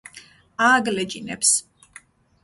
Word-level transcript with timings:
ააგლეჯინებს 0.67 1.51